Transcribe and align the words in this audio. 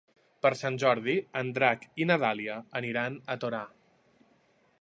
Per 0.45 0.51
Sant 0.61 0.79
Jordi 0.83 1.15
en 1.43 1.51
Drac 1.59 1.85
i 2.05 2.09
na 2.13 2.19
Dàlia 2.25 2.57
aniran 2.81 3.23
a 3.35 3.41
Torà. 3.45 3.65